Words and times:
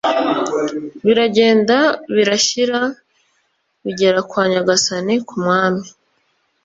biragenda 1.05 1.77
birashyira 2.15 2.79
bigera 3.83 4.19
kwa 4.29 4.43
nyagasani, 4.51 5.15
ku 5.27 5.35
mwami, 5.43 5.85